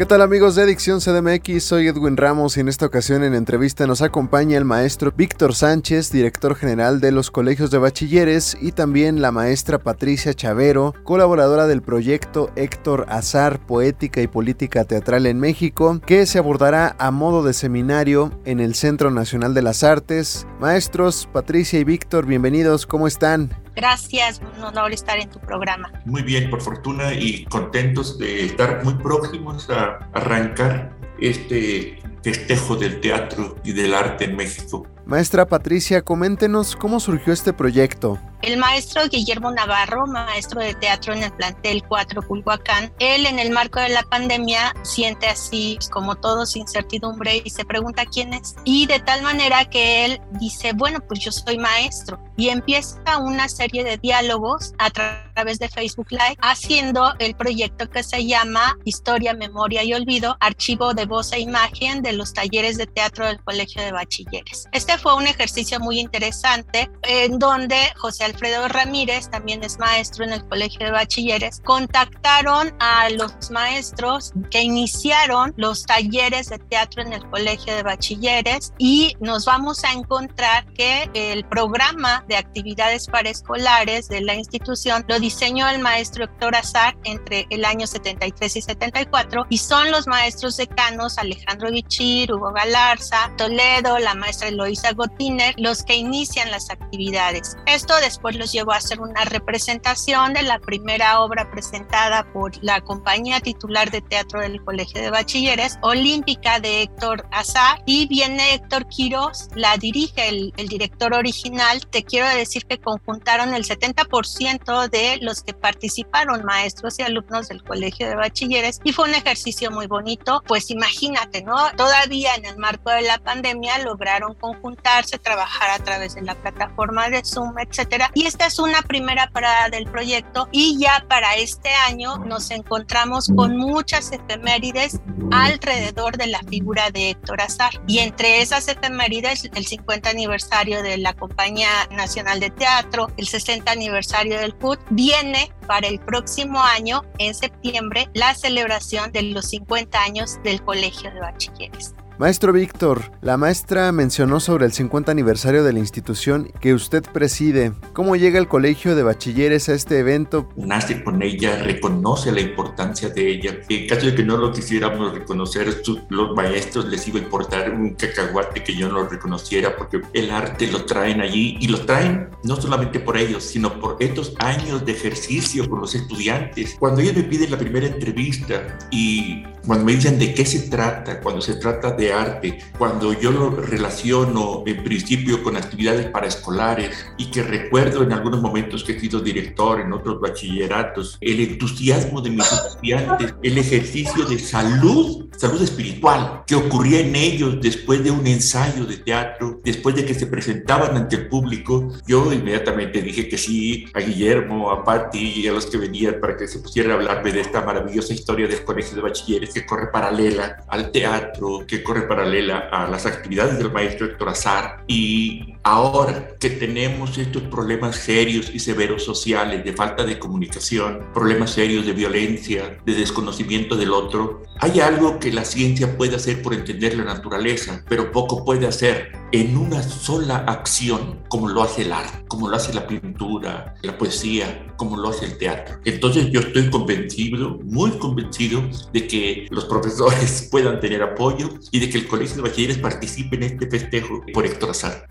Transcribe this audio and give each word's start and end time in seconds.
¿Qué 0.00 0.06
tal 0.06 0.22
amigos 0.22 0.54
de 0.54 0.62
Adicción 0.62 1.00
CDMX? 1.00 1.62
Soy 1.62 1.88
Edwin 1.88 2.16
Ramos 2.16 2.56
y 2.56 2.60
en 2.60 2.68
esta 2.68 2.86
ocasión 2.86 3.22
en 3.22 3.34
entrevista 3.34 3.86
nos 3.86 4.00
acompaña 4.00 4.56
el 4.56 4.64
maestro 4.64 5.12
Víctor 5.14 5.54
Sánchez, 5.54 6.10
director 6.10 6.54
general 6.54 7.02
de 7.02 7.12
los 7.12 7.30
colegios 7.30 7.70
de 7.70 7.76
bachilleres 7.76 8.56
y 8.62 8.72
también 8.72 9.20
la 9.20 9.30
maestra 9.30 9.78
Patricia 9.78 10.32
Chavero, 10.32 10.94
colaboradora 11.04 11.66
del 11.66 11.82
proyecto 11.82 12.50
Héctor 12.56 13.04
Azar 13.10 13.66
Poética 13.66 14.22
y 14.22 14.26
Política 14.26 14.86
Teatral 14.86 15.26
en 15.26 15.38
México, 15.38 16.00
que 16.06 16.24
se 16.24 16.38
abordará 16.38 16.96
a 16.98 17.10
modo 17.10 17.42
de 17.42 17.52
seminario 17.52 18.32
en 18.46 18.60
el 18.60 18.76
Centro 18.76 19.10
Nacional 19.10 19.52
de 19.52 19.60
las 19.60 19.84
Artes. 19.84 20.46
Maestros, 20.58 21.28
Patricia 21.30 21.78
y 21.78 21.84
Víctor, 21.84 22.24
bienvenidos, 22.24 22.86
¿cómo 22.86 23.06
están? 23.06 23.50
Gracias, 23.74 24.40
un 24.56 24.62
honor 24.62 24.92
estar 24.92 25.18
en 25.18 25.30
tu 25.30 25.38
programa. 25.40 25.90
Muy 26.04 26.22
bien, 26.22 26.50
por 26.50 26.60
fortuna 26.60 27.12
y 27.12 27.44
contentos 27.44 28.18
de 28.18 28.46
estar 28.46 28.84
muy 28.84 28.94
próximos 28.94 29.68
a 29.70 30.08
arrancar 30.12 30.96
este 31.20 31.98
festejo 32.22 32.76
del 32.76 33.00
teatro 33.00 33.56
y 33.64 33.72
del 33.72 33.94
arte 33.94 34.24
en 34.24 34.36
México. 34.36 34.86
Maestra 35.06 35.44
Patricia, 35.44 36.02
coméntenos 36.02 36.76
cómo 36.76 37.00
surgió 37.00 37.32
este 37.32 37.52
proyecto. 37.52 38.18
El 38.42 38.58
maestro 38.58 39.02
Guillermo 39.10 39.50
Navarro, 39.50 40.06
maestro 40.06 40.60
de 40.60 40.72
teatro 40.74 41.12
en 41.12 41.24
el 41.24 41.32
plantel 41.32 41.82
4 41.86 42.22
Culhuacán, 42.22 42.92
él 43.00 43.26
en 43.26 43.38
el 43.38 43.50
marco 43.50 43.80
de 43.80 43.88
la 43.88 44.02
pandemia 44.04 44.72
siente 44.82 45.26
así 45.26 45.78
como 45.90 46.14
todos 46.14 46.54
incertidumbre 46.54 47.42
y 47.44 47.50
se 47.50 47.64
pregunta 47.64 48.06
quién 48.06 48.32
es. 48.34 48.54
Y 48.64 48.86
de 48.86 49.00
tal 49.00 49.22
manera 49.22 49.64
que 49.64 50.04
él 50.04 50.20
dice, 50.38 50.72
bueno, 50.74 51.00
pues 51.00 51.20
yo 51.20 51.32
soy 51.32 51.58
maestro. 51.58 52.18
Y 52.40 52.48
empieza 52.48 53.18
una 53.18 53.50
serie 53.50 53.84
de 53.84 53.98
diálogos 53.98 54.72
a 54.78 54.88
través 54.88 55.29
de 55.40 55.68
Facebook 55.68 56.08
Live 56.10 56.36
haciendo 56.42 57.14
el 57.18 57.34
proyecto 57.34 57.88
que 57.88 58.02
se 58.02 58.26
llama 58.26 58.76
Historia, 58.84 59.32
Memoria 59.32 59.82
y 59.82 59.94
Olvido, 59.94 60.36
archivo 60.38 60.92
de 60.92 61.06
voz 61.06 61.32
e 61.32 61.40
imagen 61.40 62.02
de 62.02 62.12
los 62.12 62.34
talleres 62.34 62.76
de 62.76 62.86
teatro 62.86 63.26
del 63.26 63.42
Colegio 63.42 63.82
de 63.82 63.90
Bachilleres. 63.90 64.66
Este 64.72 64.98
fue 64.98 65.16
un 65.16 65.26
ejercicio 65.26 65.80
muy 65.80 65.98
interesante 65.98 66.90
en 67.04 67.38
donde 67.38 67.78
José 67.96 68.24
Alfredo 68.24 68.68
Ramírez, 68.68 69.30
también 69.30 69.64
es 69.64 69.78
maestro 69.78 70.24
en 70.24 70.34
el 70.34 70.46
Colegio 70.46 70.84
de 70.84 70.92
Bachilleres, 70.92 71.62
contactaron 71.64 72.74
a 72.78 73.08
los 73.08 73.50
maestros 73.50 74.32
que 74.50 74.62
iniciaron 74.62 75.54
los 75.56 75.84
talleres 75.84 76.50
de 76.50 76.58
teatro 76.58 77.02
en 77.02 77.14
el 77.14 77.28
Colegio 77.30 77.74
de 77.74 77.82
Bachilleres 77.82 78.74
y 78.76 79.16
nos 79.20 79.46
vamos 79.46 79.84
a 79.84 79.92
encontrar 79.92 80.70
que 80.74 81.08
el 81.14 81.46
programa 81.46 82.24
de 82.28 82.36
actividades 82.36 83.06
para 83.06 83.30
escolares 83.30 84.08
de 84.08 84.20
la 84.20 84.34
institución 84.34 85.04
lo 85.08 85.18
diseñó 85.30 85.68
el 85.68 85.78
maestro 85.78 86.24
Héctor 86.24 86.56
Azar 86.56 86.96
entre 87.04 87.46
el 87.50 87.64
año 87.64 87.86
73 87.86 88.56
y 88.56 88.62
74 88.62 89.46
y 89.48 89.58
son 89.58 89.92
los 89.92 90.08
maestros 90.08 90.56
decanos 90.56 91.18
Alejandro 91.18 91.70
Vichir, 91.70 92.32
Hugo 92.32 92.52
Galarza, 92.52 93.30
Toledo, 93.36 94.00
la 94.00 94.16
maestra 94.16 94.48
Eloisa 94.48 94.92
Gotiner, 94.92 95.54
los 95.56 95.84
que 95.84 95.94
inician 95.94 96.50
las 96.50 96.68
actividades. 96.68 97.56
Esto 97.66 97.94
después 98.00 98.34
los 98.34 98.50
llevó 98.50 98.72
a 98.72 98.78
hacer 98.78 99.00
una 99.00 99.24
representación 99.24 100.32
de 100.32 100.42
la 100.42 100.58
primera 100.58 101.20
obra 101.20 101.48
presentada 101.48 102.26
por 102.32 102.52
la 102.64 102.80
compañía 102.80 103.38
titular 103.38 103.88
de 103.92 104.00
teatro 104.00 104.40
del 104.40 104.64
Colegio 104.64 105.00
de 105.00 105.10
Bachilleres, 105.10 105.78
Olímpica 105.82 106.58
de 106.58 106.82
Héctor 106.82 107.24
Azar, 107.30 107.84
y 107.86 108.08
viene 108.08 108.54
Héctor 108.54 108.88
Quiroz, 108.88 109.48
la 109.54 109.76
dirige 109.76 110.28
el, 110.28 110.52
el 110.56 110.66
director 110.66 111.14
original. 111.14 111.86
Te 111.86 112.02
quiero 112.02 112.28
decir 112.30 112.66
que 112.66 112.80
conjuntaron 112.80 113.54
el 113.54 113.64
70% 113.64 114.88
de 114.88 115.19
los 115.20 115.42
que 115.42 115.54
participaron, 115.54 116.44
maestros 116.44 116.98
y 116.98 117.02
alumnos 117.02 117.48
del 117.48 117.62
Colegio 117.62 118.08
de 118.08 118.16
Bachilleres, 118.16 118.80
y 118.84 118.92
fue 118.92 119.08
un 119.08 119.14
ejercicio 119.14 119.70
muy 119.70 119.86
bonito. 119.86 120.42
Pues 120.46 120.70
imagínate, 120.70 121.42
¿no? 121.42 121.56
Todavía 121.76 122.34
en 122.34 122.46
el 122.46 122.56
marco 122.58 122.90
de 122.90 123.02
la 123.02 123.18
pandemia 123.18 123.78
lograron 123.78 124.34
conjuntarse, 124.34 125.18
trabajar 125.18 125.70
a 125.70 125.82
través 125.84 126.14
de 126.14 126.22
la 126.22 126.34
plataforma 126.34 127.08
de 127.08 127.24
Zoom, 127.24 127.58
etcétera, 127.58 128.10
y 128.14 128.26
esta 128.26 128.46
es 128.46 128.58
una 128.58 128.82
primera 128.82 129.30
parada 129.30 129.68
del 129.68 129.84
proyecto 129.84 130.48
y 130.52 130.78
ya 130.78 131.04
para 131.08 131.36
este 131.36 131.70
año 131.88 132.18
nos 132.18 132.50
encontramos 132.50 133.28
con 133.34 133.56
muchas 133.56 134.12
efemérides 134.12 135.00
alrededor 135.30 136.16
de 136.16 136.26
la 136.26 136.40
figura 136.40 136.90
de 136.90 137.10
Héctor 137.10 137.40
Azar. 137.40 137.72
Y 137.86 137.98
entre 137.98 138.40
esas 138.42 138.68
efemérides, 138.68 139.48
el 139.54 139.66
50 139.66 140.10
aniversario 140.10 140.82
de 140.82 140.98
la 140.98 141.14
Compañía 141.14 141.70
Nacional 141.90 142.40
de 142.40 142.50
Teatro, 142.50 143.08
el 143.16 143.26
60 143.26 143.70
aniversario 143.70 144.38
del 144.40 144.54
CUT, 144.54 144.80
viene 145.00 145.50
para 145.66 145.88
el 145.88 145.98
próximo 145.98 146.60
año, 146.60 147.02
en 147.16 147.34
septiembre, 147.34 148.10
la 148.12 148.34
celebración 148.34 149.10
de 149.12 149.22
los 149.22 149.46
50 149.46 149.98
años 149.98 150.38
del 150.44 150.62
Colegio 150.62 151.10
de 151.10 151.20
Bachilleres. 151.20 151.94
Maestro 152.20 152.52
Víctor, 152.52 153.12
la 153.22 153.38
maestra 153.38 153.90
mencionó 153.92 154.40
sobre 154.40 154.66
el 154.66 154.72
50 154.72 155.10
aniversario 155.10 155.64
de 155.64 155.72
la 155.72 155.78
institución 155.78 156.52
que 156.60 156.74
usted 156.74 157.02
preside. 157.02 157.72
¿Cómo 157.94 158.14
llega 158.14 158.38
el 158.38 158.46
colegio 158.46 158.94
de 158.94 159.02
bachilleres 159.02 159.70
a 159.70 159.72
este 159.72 160.00
evento? 160.00 160.46
Nace 160.54 161.02
con 161.02 161.22
ella, 161.22 161.62
reconoce 161.62 162.30
la 162.30 162.42
importancia 162.42 163.08
de 163.08 163.26
ella. 163.26 163.58
En 163.70 163.88
caso 163.88 164.04
de 164.04 164.14
que 164.14 164.22
no 164.22 164.36
lo 164.36 164.52
quisiéramos 164.52 165.14
reconocer, 165.14 165.82
los 166.10 166.36
maestros 166.36 166.84
les 166.90 167.08
iba 167.08 167.18
a 167.18 167.22
importar 167.22 167.70
un 167.70 167.94
cacahuate 167.94 168.64
que 168.64 168.76
yo 168.76 168.90
no 168.90 168.96
lo 168.96 169.08
reconociera 169.08 169.74
porque 169.74 170.02
el 170.12 170.30
arte 170.30 170.66
lo 170.70 170.84
traen 170.84 171.22
allí 171.22 171.56
y 171.58 171.68
lo 171.68 171.86
traen 171.86 172.28
no 172.44 172.56
solamente 172.56 173.00
por 173.00 173.16
ellos, 173.16 173.44
sino 173.44 173.80
por 173.80 173.96
estos 173.98 174.34
años 174.40 174.84
de 174.84 174.92
ejercicio 174.92 175.66
con 175.70 175.80
los 175.80 175.94
estudiantes. 175.94 176.76
Cuando 176.78 177.00
ellos 177.00 177.16
me 177.16 177.22
piden 177.22 177.50
la 177.50 177.56
primera 177.56 177.86
entrevista 177.86 178.78
y 178.90 179.42
cuando 179.66 179.84
me 179.84 179.92
dicen 179.92 180.18
de 180.18 180.34
qué 180.34 180.44
se 180.44 180.68
trata, 180.68 181.20
cuando 181.20 181.40
se 181.40 181.54
trata 181.54 181.92
de 181.92 182.09
arte, 182.12 182.58
cuando 182.78 183.12
yo 183.12 183.30
lo 183.30 183.50
relaciono 183.50 184.62
en 184.66 184.82
principio 184.82 185.42
con 185.42 185.56
actividades 185.56 186.06
paraescolares 186.06 187.06
y 187.16 187.30
que 187.30 187.42
recuerdo 187.42 188.02
en 188.02 188.12
algunos 188.12 188.40
momentos 188.40 188.84
que 188.84 188.92
he 188.92 189.00
sido 189.00 189.20
director 189.20 189.80
en 189.80 189.92
otros 189.92 190.20
bachilleratos, 190.20 191.18
el 191.20 191.40
entusiasmo 191.40 192.20
de 192.20 192.30
mis 192.30 192.52
estudiantes, 192.52 193.34
el 193.42 193.58
ejercicio 193.58 194.24
de 194.24 194.38
salud, 194.38 195.28
salud 195.36 195.62
espiritual 195.62 196.42
que 196.46 196.54
ocurría 196.54 197.00
en 197.00 197.14
ellos 197.14 197.60
después 197.60 198.02
de 198.02 198.10
un 198.10 198.26
ensayo 198.26 198.84
de 198.84 198.98
teatro, 198.98 199.60
después 199.64 199.94
de 199.94 200.04
que 200.04 200.14
se 200.14 200.26
presentaban 200.26 200.96
ante 200.96 201.16
el 201.16 201.28
público, 201.28 201.88
yo 202.06 202.32
inmediatamente 202.32 203.02
dije 203.02 203.28
que 203.28 203.38
sí 203.38 203.86
a 203.94 204.00
Guillermo, 204.00 204.70
a 204.70 204.84
Patti 204.84 205.40
y 205.40 205.48
a 205.48 205.52
los 205.52 205.66
que 205.66 205.78
venían 205.78 206.16
para 206.20 206.36
que 206.36 206.48
se 206.48 206.58
pusieran 206.58 206.92
a 206.92 206.94
hablarme 206.94 207.32
de 207.32 207.40
esta 207.40 207.62
maravillosa 207.62 208.12
historia 208.12 208.46
del 208.46 208.64
colegio 208.64 208.96
de 208.96 209.02
bachilleres 209.02 209.52
que 209.52 209.66
corre 209.66 209.88
paralela 209.88 210.64
al 210.68 210.90
teatro, 210.90 211.64
que 211.66 211.82
corre 211.82 211.99
paralela 212.08 212.68
a 212.70 212.88
las 212.88 213.06
actividades 213.06 213.58
del 213.58 213.72
maestro 213.72 214.06
Héctor 214.06 214.28
Azar 214.30 214.84
y 214.86 215.56
ahora 215.62 216.36
que 216.38 216.50
tenemos 216.50 217.18
estos 217.18 217.42
problemas 217.42 217.96
serios 217.96 218.50
y 218.52 218.58
severos 218.58 219.04
sociales 219.04 219.64
de 219.64 219.72
falta 219.72 220.04
de 220.04 220.18
comunicación, 220.18 221.06
problemas 221.12 221.50
serios 221.50 221.86
de 221.86 221.92
violencia, 221.92 222.78
de 222.84 222.94
desconocimiento 222.94 223.76
del 223.76 223.92
otro, 223.92 224.42
hay 224.58 224.80
algo 224.80 225.18
que 225.18 225.32
la 225.32 225.44
ciencia 225.44 225.96
puede 225.96 226.16
hacer 226.16 226.42
por 226.42 226.54
entender 226.54 226.96
la 226.96 227.04
naturaleza, 227.04 227.82
pero 227.88 228.12
poco 228.12 228.44
puede 228.44 228.66
hacer 228.66 229.12
en 229.32 229.56
una 229.56 229.82
sola 229.82 230.38
acción 230.46 231.20
como 231.28 231.48
lo 231.48 231.62
hace 231.62 231.82
el 231.82 231.92
arte, 231.92 232.24
como 232.26 232.48
lo 232.48 232.56
hace 232.56 232.74
la 232.74 232.86
pintura, 232.86 233.74
la 233.82 233.96
poesía, 233.96 234.66
como 234.76 234.96
lo 234.96 235.10
hace 235.10 235.26
el 235.26 235.38
teatro. 235.38 235.78
Entonces 235.84 236.30
yo 236.30 236.40
estoy 236.40 236.68
convencido, 236.70 237.58
muy 237.62 237.92
convencido 237.92 238.62
de 238.92 239.06
que 239.06 239.46
los 239.50 239.66
profesores 239.66 240.48
puedan 240.50 240.80
tener 240.80 241.02
apoyo 241.02 241.50
y 241.70 241.80
de 241.80 241.90
que 241.90 241.98
el 241.98 242.08
Colegio 242.08 242.36
de 242.36 242.42
Bachilleres 242.42 242.78
participe 242.78 243.36
en 243.36 243.44
este 243.44 243.68
festejo 243.68 244.22
por 244.32 244.44
Héctor 244.44 244.70
Azar. 244.70 245.06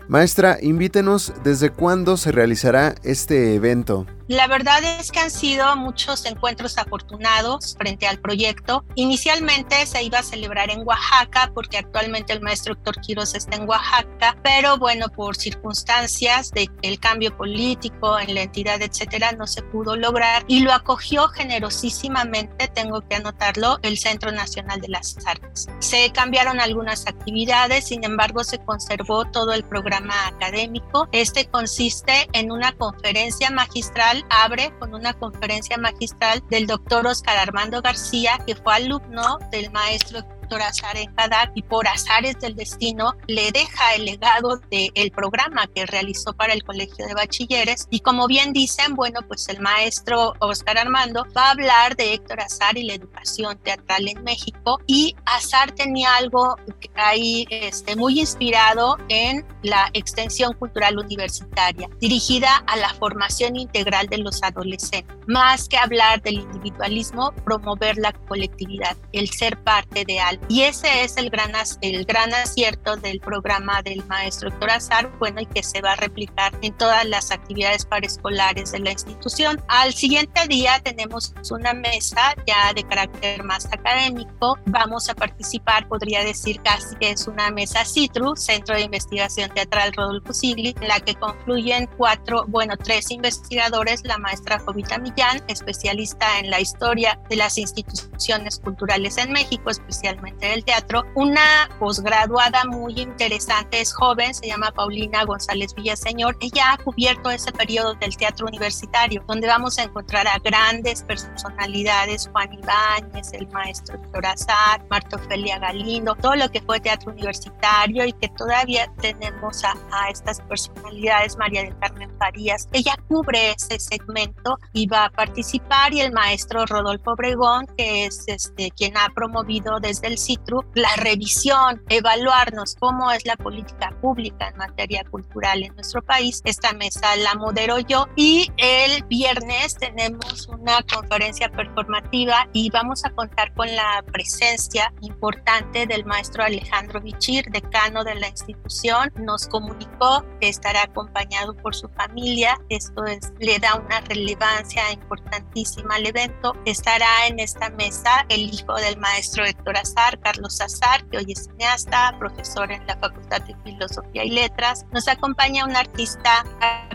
Invítenos 0.62 1.32
desde 1.44 1.70
cuándo 1.70 2.16
se 2.16 2.32
realizará 2.32 2.94
este 3.02 3.54
evento. 3.54 4.06
La 4.30 4.46
verdad 4.46 4.80
es 4.84 5.10
que 5.10 5.18
han 5.18 5.30
sido 5.32 5.74
muchos 5.74 6.24
encuentros 6.24 6.78
afortunados 6.78 7.74
frente 7.76 8.06
al 8.06 8.20
proyecto. 8.20 8.84
Inicialmente 8.94 9.84
se 9.86 10.04
iba 10.04 10.20
a 10.20 10.22
celebrar 10.22 10.70
en 10.70 10.86
Oaxaca 10.86 11.50
porque 11.52 11.78
actualmente 11.78 12.32
el 12.32 12.40
maestro 12.40 12.74
Héctor 12.74 13.00
Quiroz 13.00 13.34
está 13.34 13.56
en 13.56 13.68
Oaxaca, 13.68 14.36
pero 14.44 14.78
bueno, 14.78 15.08
por 15.08 15.36
circunstancias 15.36 16.52
de 16.52 16.70
el 16.82 17.00
cambio 17.00 17.36
político 17.36 18.20
en 18.20 18.36
la 18.36 18.42
entidad, 18.42 18.80
etcétera, 18.80 19.32
no 19.32 19.48
se 19.48 19.62
pudo 19.62 19.96
lograr 19.96 20.44
y 20.46 20.60
lo 20.60 20.72
acogió 20.72 21.26
generosísimamente, 21.26 22.68
tengo 22.68 23.00
que 23.00 23.16
anotarlo, 23.16 23.80
el 23.82 23.98
Centro 23.98 24.30
Nacional 24.30 24.80
de 24.80 24.90
las 24.90 25.16
Artes. 25.26 25.66
Se 25.80 26.12
cambiaron 26.12 26.60
algunas 26.60 27.04
actividades, 27.08 27.88
sin 27.88 28.04
embargo, 28.04 28.44
se 28.44 28.58
conservó 28.58 29.24
todo 29.24 29.54
el 29.54 29.64
programa 29.64 30.14
académico. 30.28 31.08
Este 31.10 31.46
consiste 31.46 32.28
en 32.32 32.52
una 32.52 32.70
conferencia 32.76 33.50
magistral, 33.50 34.19
abre 34.28 34.72
con 34.78 34.94
una 34.94 35.12
conferencia 35.14 35.78
magistral 35.78 36.42
del 36.50 36.66
doctor 36.66 37.06
Oscar 37.06 37.36
Armando 37.38 37.80
García, 37.80 38.38
que 38.46 38.54
fue 38.54 38.74
alumno 38.74 39.38
del 39.50 39.70
maestro 39.70 40.20
Azar 40.56 40.96
en 40.96 41.10
y 41.54 41.62
por 41.62 41.86
azares 41.86 42.38
del 42.40 42.56
destino 42.56 43.14
le 43.26 43.52
deja 43.52 43.94
el 43.94 44.04
legado 44.04 44.60
del 44.70 45.10
programa 45.10 45.66
que 45.74 45.86
realizó 45.86 46.32
para 46.32 46.52
el 46.52 46.64
Colegio 46.64 47.06
de 47.06 47.14
Bachilleres. 47.14 47.86
Y 47.90 48.00
como 48.00 48.26
bien 48.26 48.52
dicen, 48.52 48.94
bueno, 48.94 49.20
pues 49.26 49.48
el 49.48 49.60
maestro 49.60 50.34
Oscar 50.40 50.78
Armando 50.78 51.26
va 51.36 51.48
a 51.48 51.50
hablar 51.50 51.96
de 51.96 52.14
Héctor 52.14 52.40
Azar 52.40 52.76
y 52.78 52.84
la 52.84 52.94
educación 52.94 53.58
teatral 53.62 54.08
en 54.08 54.22
México. 54.24 54.80
Y 54.86 55.14
Azar 55.26 55.72
tenía 55.72 56.16
algo 56.16 56.56
ahí 56.94 57.46
este, 57.50 57.96
muy 57.96 58.20
inspirado 58.20 58.96
en 59.08 59.44
la 59.62 59.90
extensión 59.92 60.54
cultural 60.54 60.98
universitaria, 60.98 61.88
dirigida 62.00 62.56
a 62.66 62.76
la 62.76 62.92
formación 62.94 63.56
integral 63.56 64.06
de 64.08 64.18
los 64.18 64.42
adolescentes. 64.42 65.16
Más 65.26 65.68
que 65.68 65.76
hablar 65.76 66.22
del 66.22 66.34
individualismo, 66.34 67.32
promover 67.44 67.96
la 67.98 68.12
colectividad, 68.12 68.96
el 69.12 69.28
ser 69.30 69.62
parte 69.62 70.04
de 70.04 70.18
algo 70.18 70.39
y 70.48 70.62
ese 70.62 71.04
es 71.04 71.16
el 71.16 71.30
gran, 71.30 71.52
el 71.80 72.04
gran 72.04 72.32
acierto 72.34 72.96
del 72.96 73.20
programa 73.20 73.82
del 73.82 74.04
maestro 74.06 74.48
Héctor 74.48 74.70
Azar, 74.70 75.12
bueno, 75.18 75.40
y 75.40 75.46
que 75.46 75.62
se 75.62 75.80
va 75.80 75.92
a 75.92 75.96
replicar 75.96 76.52
en 76.62 76.76
todas 76.76 77.04
las 77.04 77.30
actividades 77.30 77.84
paraescolares 77.84 78.72
de 78.72 78.80
la 78.80 78.92
institución. 78.92 79.62
Al 79.68 79.92
siguiente 79.92 80.40
día 80.48 80.80
tenemos 80.82 81.34
una 81.50 81.72
mesa 81.72 82.34
ya 82.46 82.72
de 82.74 82.82
carácter 82.84 83.44
más 83.44 83.66
académico. 83.66 84.58
Vamos 84.66 85.08
a 85.08 85.14
participar, 85.14 85.88
podría 85.88 86.24
decir 86.24 86.60
casi 86.62 86.96
que 86.96 87.10
es 87.10 87.26
una 87.26 87.50
mesa 87.50 87.84
CITRU, 87.84 88.36
Centro 88.36 88.74
de 88.74 88.82
Investigación 88.82 89.50
Teatral 89.50 89.92
Rodolfo 89.92 90.32
Sigli, 90.32 90.74
en 90.80 90.88
la 90.88 91.00
que 91.00 91.14
confluyen 91.14 91.88
cuatro, 91.96 92.44
bueno, 92.48 92.76
tres 92.76 93.10
investigadores, 93.10 94.04
la 94.04 94.18
maestra 94.18 94.58
Jovita 94.58 94.98
Millán, 94.98 95.42
especialista 95.48 96.38
en 96.38 96.50
la 96.50 96.60
historia 96.60 97.20
de 97.28 97.36
las 97.36 97.58
instituciones 97.58 98.58
culturales 98.58 99.16
en 99.18 99.32
México, 99.32 99.70
especialmente 99.70 100.29
del 100.38 100.64
teatro. 100.64 101.04
Una 101.14 101.68
posgraduada 101.78 102.64
muy 102.64 103.00
interesante, 103.00 103.80
es 103.80 103.92
joven, 103.92 104.34
se 104.34 104.46
llama 104.46 104.70
Paulina 104.72 105.24
González 105.24 105.74
Villaseñor. 105.74 106.36
Ella 106.40 106.72
ha 106.72 106.78
cubierto 106.78 107.30
ese 107.30 107.52
periodo 107.52 107.94
del 107.94 108.16
teatro 108.16 108.46
universitario, 108.46 109.22
donde 109.26 109.46
vamos 109.46 109.78
a 109.78 109.84
encontrar 109.84 110.26
a 110.28 110.38
grandes 110.38 111.02
personalidades, 111.02 112.28
Juan 112.32 112.52
Ibáñez, 112.52 113.32
el 113.32 113.48
maestro 113.48 113.96
Héctor 113.96 114.26
Azar, 114.26 114.84
Marta 114.88 115.16
Ofelia 115.16 115.58
Galindo, 115.58 116.14
todo 116.16 116.36
lo 116.36 116.48
que 116.50 116.60
fue 116.60 116.80
teatro 116.80 117.12
universitario 117.12 118.04
y 118.04 118.12
que 118.12 118.28
todavía 118.28 118.90
tenemos 119.00 119.64
a, 119.64 119.74
a 119.92 120.10
estas 120.10 120.40
personalidades, 120.42 121.36
María 121.36 121.62
del 121.62 121.78
Carmen 121.78 122.10
Farías. 122.18 122.68
Ella 122.72 122.94
cubre 123.08 123.52
ese 123.52 123.78
segmento 123.78 124.58
y 124.72 124.86
va 124.86 125.06
a 125.06 125.10
participar 125.10 125.92
y 125.92 126.00
el 126.00 126.12
maestro 126.12 126.66
Rodolfo 126.66 127.12
Obregón, 127.12 127.66
que 127.76 128.06
es 128.06 128.24
este, 128.26 128.70
quien 128.70 128.96
ha 128.96 129.08
promovido 129.14 129.80
desde 129.80 130.08
el 130.08 130.18
CITRU, 130.20 130.64
la 130.74 130.94
revisión, 130.96 131.82
evaluarnos 131.88 132.76
cómo 132.78 133.10
es 133.10 133.24
la 133.26 133.36
política 133.36 133.94
pública 134.00 134.48
en 134.48 134.56
materia 134.56 135.04
cultural 135.10 135.62
en 135.62 135.74
nuestro 135.74 136.02
país. 136.02 136.42
Esta 136.44 136.72
mesa 136.72 137.16
la 137.16 137.34
modero 137.34 137.78
yo 137.78 138.06
y 138.16 138.50
el 138.56 139.04
viernes 139.04 139.76
tenemos 139.76 140.48
una 140.48 140.82
conferencia 140.82 141.48
performativa 141.50 142.48
y 142.52 142.70
vamos 142.70 143.04
a 143.04 143.10
contar 143.10 143.52
con 143.54 143.74
la 143.74 144.02
presencia 144.12 144.92
importante 145.00 145.86
del 145.86 146.04
maestro 146.04 146.44
Alejandro 146.44 147.00
Bichir, 147.00 147.44
decano 147.50 148.04
de 148.04 148.14
la 148.16 148.28
institución. 148.28 149.12
Nos 149.16 149.46
comunicó 149.46 150.24
que 150.40 150.48
estará 150.48 150.82
acompañado 150.82 151.54
por 151.56 151.74
su 151.74 151.88
familia. 151.90 152.58
Esto 152.68 153.04
es, 153.04 153.32
le 153.38 153.58
da 153.58 153.76
una 153.76 154.00
relevancia 154.00 154.90
importantísima 154.92 155.96
al 155.96 156.06
evento. 156.06 156.54
Estará 156.64 157.26
en 157.26 157.38
esta 157.40 157.70
mesa 157.70 158.26
el 158.28 158.52
hijo 158.52 158.74
del 158.74 158.96
maestro 158.98 159.44
Héctor 159.44 159.76
Azar 159.76 159.99
Carlos 160.22 160.60
Azar, 160.60 161.04
que 161.10 161.18
hoy 161.18 161.32
es 161.32 161.44
cineasta, 161.44 162.14
profesor 162.18 162.72
en 162.72 162.86
la 162.86 162.96
Facultad 162.96 163.42
de 163.42 163.54
Filosofía 163.64 164.24
y 164.24 164.30
Letras. 164.30 164.86
Nos 164.92 165.08
acompaña 165.08 165.64
un 165.64 165.76
artista 165.76 166.44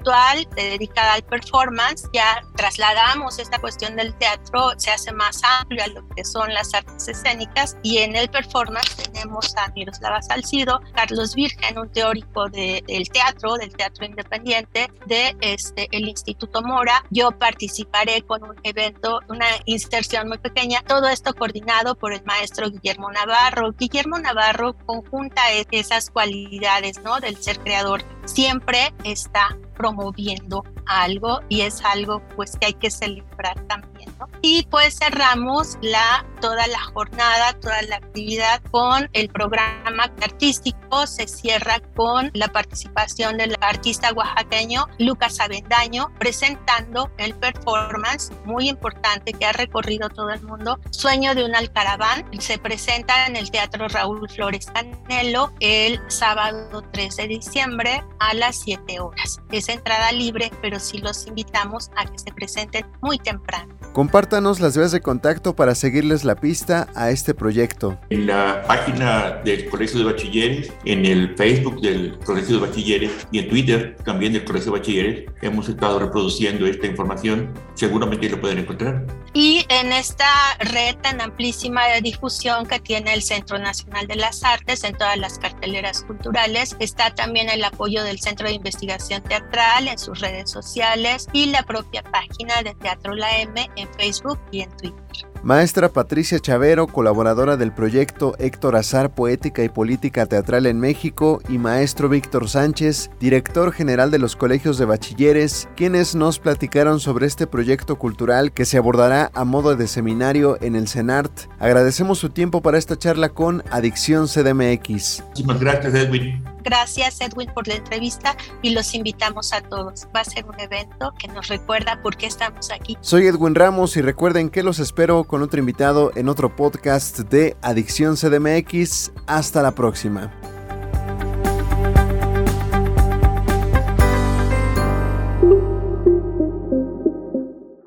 actual 0.06 0.48
dedicada 0.56 1.14
al 1.14 1.24
performance. 1.24 2.08
Ya 2.14 2.44
trasladamos 2.56 3.40
esta 3.40 3.60
cuestión 3.60 3.96
del 3.96 4.14
teatro, 4.16 4.72
se 4.78 4.92
hace 4.92 5.12
más 5.12 5.42
amplio 5.60 5.84
a 5.84 5.88
lo 5.88 6.08
que 6.10 6.24
son 6.24 6.54
las 6.54 6.74
artes 6.74 7.08
escénicas 7.08 7.78
y 7.84 8.00
en 8.00 8.16
el 8.16 8.30
performance 8.30 8.96
tenemos 8.96 9.56
a 9.58 9.70
Miroslava 9.70 10.22
Salcido, 10.22 10.80
Carlos 10.94 11.36
Virgen, 11.36 11.78
un 11.78 11.92
teórico 11.92 12.48
del 12.50 13.10
teatro, 13.10 13.56
del 13.56 13.76
teatro 13.76 14.06
independiente 14.06 14.92
de 15.06 15.36
este, 15.42 15.88
el 15.92 16.08
Instituto 16.08 16.62
Mora. 16.62 17.04
Yo 17.10 17.32
participaré 17.32 18.22
con 18.22 18.44
un 18.44 18.56
evento, 18.64 19.20
una 19.30 19.48
inserción 19.66 20.28
muy 20.28 20.38
pequeña, 20.38 20.82
todo 20.84 21.08
esto 21.08 21.34
coordinado 21.34 21.96
por 21.96 22.14
el 22.14 22.24
maestro 22.26 22.70
Guillermo 22.70 23.12
Navarro. 23.12 23.72
Guillermo 23.74 24.20
Navarro 24.20 24.76
conjunta 24.86 25.42
esas 25.72 26.10
cualidades, 26.10 27.02
¿no? 27.02 27.20
Del 27.20 27.38
ser 27.38 27.60
creador. 27.60 28.04
Siempre 28.26 28.94
está 29.04 29.58
promoviendo 29.76 30.64
algo 30.86 31.40
y 31.50 31.62
es 31.62 31.84
algo 31.84 32.22
pues 32.36 32.58
que 32.58 32.68
hay 32.68 32.74
que 32.74 32.90
celebrar 32.90 33.60
también. 33.68 33.95
¿No? 34.20 34.28
Y 34.42 34.64
pues 34.70 34.98
cerramos 34.98 35.78
la, 35.82 36.26
toda 36.42 36.68
la 36.68 36.80
jornada, 36.94 37.54
toda 37.60 37.82
la 37.84 37.98
actividad 37.98 38.62
con 38.72 39.10
el 39.14 39.30
programa 39.30 40.04
artístico. 40.22 41.08
Se 41.08 41.28
cierra 41.28 41.80
con 41.96 42.32
la 42.34 42.48
participación 42.48 43.38
del 43.38 43.56
artista 43.62 44.12
oaxaqueño 44.14 44.86
Lucas 45.00 45.40
Avendaño 45.40 46.12
presentando 46.20 47.12
el 47.18 47.36
performance 47.36 48.32
muy 48.46 48.70
importante 48.70 49.34
que 49.34 49.46
ha 49.46 49.52
recorrido 49.52 50.10
todo 50.10 50.30
el 50.30 50.42
mundo, 50.44 50.80
Sueño 50.92 51.36
de 51.36 51.46
un 51.46 51.56
Alcaraván. 51.56 52.26
Se 52.40 52.58
presenta 52.58 53.28
en 53.28 53.36
el 53.36 53.52
Teatro 53.52 53.88
Raúl 53.88 54.30
Flores 54.30 54.68
Canelo 54.68 55.52
el 55.60 56.00
sábado 56.08 56.84
3 56.92 57.16
de 57.18 57.28
diciembre 57.28 58.04
a 58.20 58.34
las 58.34 58.58
7 58.58 59.00
horas. 59.00 59.40
Es 59.52 59.70
entrada 59.70 60.12
libre, 60.12 60.52
pero 60.62 60.80
sí 60.80 61.00
los 61.00 61.28
invitamos 61.28 61.90
a 61.96 62.06
que 62.06 62.20
se 62.20 62.32
presenten 62.32 62.86
muy 63.02 63.18
temprano. 63.18 63.74
Compártanos 63.96 64.60
las 64.60 64.76
vías 64.76 64.92
de 64.92 65.00
contacto 65.00 65.56
para 65.56 65.74
seguirles 65.74 66.26
la 66.26 66.36
pista 66.36 66.90
a 66.96 67.12
este 67.12 67.34
proyecto. 67.34 67.98
En 68.10 68.28
la 68.28 68.62
página 68.68 69.40
del 69.46 69.70
Colegio 69.70 70.00
de 70.00 70.12
Bachilleres, 70.12 70.74
en 70.84 71.06
el 71.06 71.34
Facebook 71.38 71.80
del 71.80 72.20
Colegio 72.26 72.60
de 72.60 72.68
Bachilleres 72.68 73.12
y 73.32 73.40
en 73.40 73.48
Twitter 73.48 73.96
también 74.04 74.34
del 74.34 74.44
Colegio 74.44 74.74
de 74.74 74.80
Bachilleres 74.80 75.26
hemos 75.42 75.70
estado 75.70 76.00
reproduciendo 76.00 76.66
esta 76.66 76.88
información. 76.88 77.54
Seguramente 77.76 78.30
lo 78.30 78.42
pueden 78.42 78.58
encontrar. 78.58 79.06
Y 79.34 79.66
en 79.70 79.94
esta 79.94 80.28
red 80.60 80.98
tan 80.98 81.22
amplísima 81.22 81.88
de 81.88 82.02
difusión 82.02 82.66
que 82.66 82.82
tiene 82.82 83.14
el 83.14 83.22
Centro 83.22 83.58
Nacional 83.60 84.08
de 84.08 84.18
las 84.18 84.44
Artes 84.44 84.84
en 84.84 84.98
todas 84.98 85.18
las 85.18 85.40
carteleras 85.40 86.04
culturales, 86.04 86.76
está 86.80 87.16
también 87.16 87.50
el 87.50 87.64
apoyo 87.64 88.04
del 88.04 88.20
Centro 88.20 88.50
de 88.50 88.56
Investigación 88.56 89.24
Teatral 89.24 89.88
en 89.88 89.98
sus 89.98 90.20
redes 90.20 90.52
sociales 90.52 91.30
y 91.32 91.46
la 91.46 91.64
propia 91.64 92.04
página 92.04 92.62
de 92.62 92.76
Teatro 92.76 93.14
La 93.14 93.40
M 93.40 93.70
en 93.78 93.85
Facebook 93.98 94.40
y 94.52 94.62
en 94.62 94.70
Twitter. 94.78 95.05
Maestra 95.44 95.90
Patricia 95.90 96.40
Chavero, 96.40 96.88
colaboradora 96.88 97.56
del 97.56 97.72
proyecto 97.72 98.36
Héctor 98.40 98.76
Azar 98.76 99.14
Poética 99.14 99.64
y 99.64 99.70
Política 99.70 100.26
Teatral 100.26 100.66
en 100.66 100.80
México, 100.80 101.42
y 101.48 101.58
maestro 101.58 102.10
Víctor 102.10 102.50
Sánchez, 102.50 103.12
director 103.20 103.72
general 103.72 104.10
de 104.10 104.20
los 104.20 104.36
colegios 104.36 104.78
de 104.78 104.86
bachilleres, 104.86 105.70
quienes 105.76 106.16
nos 106.16 106.40
platicaron 106.40 107.00
sobre 107.00 107.28
este 107.28 107.46
proyecto 107.46 107.98
cultural 107.98 108.54
que 108.54 108.66
se 108.66 108.78
abordará 108.78 109.30
a 109.34 109.46
modo 109.46 109.76
de 109.76 109.88
seminario 109.88 110.58
en 110.62 110.76
el 110.76 110.88
CENART. 110.88 111.32
Agradecemos 111.60 112.18
su 112.18 112.30
tiempo 112.30 112.62
para 112.62 112.78
esta 112.78 112.98
charla 112.98 113.30
con 113.30 113.64
Adicción 113.70 114.28
CDMX. 114.28 115.24
Muchísimas 115.28 115.60
gracias, 115.60 115.94
Edwin. 115.94 116.56
Gracias 116.66 117.22
Edwin 117.22 117.52
por 117.54 117.68
la 117.68 117.76
entrevista 117.76 118.36
y 118.64 118.72
los 118.72 118.96
invitamos 118.96 119.54
a 119.54 119.62
todos. 119.62 120.08
Va 120.16 120.22
a 120.22 120.26
ser 120.26 120.46
un 120.46 120.60
evento 120.60 121.14
que 121.20 121.28
nos 121.28 121.48
recuerda 121.48 122.02
por 122.02 122.18
qué 122.18 122.26
estamos 122.26 122.72
aquí. 122.72 122.98
Soy 123.02 123.28
Edwin 123.28 123.54
Ramos 123.54 123.96
y 123.98 124.02
recuerden 124.02 124.50
que 124.50 124.64
los 124.64 124.80
con 125.06 125.44
otro 125.44 125.60
invitado 125.60 126.12
en 126.16 126.30
otro 126.30 126.56
podcast 126.56 127.20
de 127.20 127.56
Adicción 127.62 128.16
CDMX. 128.16 129.12
Hasta 129.28 129.62
la 129.62 129.72
próxima. 129.72 130.34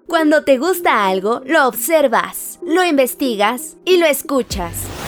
Cuando 0.07 0.45
te 0.45 0.59
gusta 0.59 1.07
algo, 1.07 1.43
lo 1.45 1.67
observas, 1.67 2.61
lo 2.65 2.85
investigas 2.85 3.77
y 3.85 3.97
lo 3.97 4.07
escuchas. 4.07 5.08